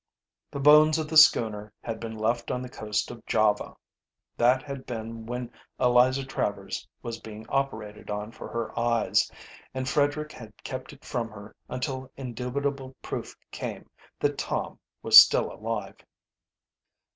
[0.49, 3.75] The bones of the schooner had been left on the coast of Java.
[4.35, 9.31] That had been when Eliza Travers was being operated on for her eyes,
[9.75, 13.87] and Frederick had kept it from her until indubitable proof came
[14.19, 15.97] that Tom was still alive.